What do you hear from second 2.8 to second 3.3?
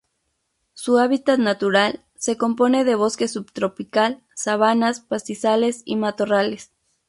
de bosque